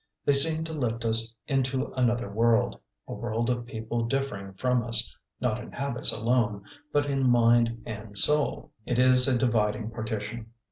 They 0.25 0.33
seem 0.33 0.63
to 0.63 0.73
lift 0.73 1.05
us 1.05 1.35
into 1.45 1.93
another 1.95 2.27
world 2.27 2.75
a 3.07 3.13
world 3.13 3.51
of 3.51 3.67
people 3.67 4.03
differing 4.07 4.53
from 4.53 4.81
us, 4.81 5.15
not 5.39 5.59
in 5.63 5.71
habits 5.71 6.11
alone, 6.11 6.63
but 6.91 7.05
in 7.05 7.29
mind 7.29 7.79
and 7.85 8.17
soul. 8.17 8.71
It 8.87 8.97
is 8.97 9.27
a 9.27 9.37
dividing 9.37 9.91
partition. 9.91 10.47